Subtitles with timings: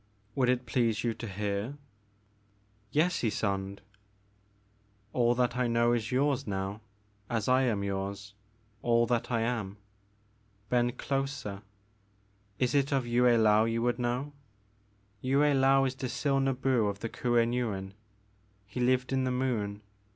[0.33, 1.77] Would it please you to hear?'
[2.45, 2.61] *
[2.91, 3.81] '*Yes, Ysonde."
[5.13, 6.81] All that I know is yours, now,
[7.29, 8.33] as I am yours,
[8.81, 9.77] all that I am.
[10.71, 11.61] Bend closer.
[12.57, 14.33] Is it of Yue I^ou you would know?
[15.21, 17.93] Yue Laou is Dzil Nbu of the Kuen Yuin.
[18.65, 19.83] He lived in the Moon.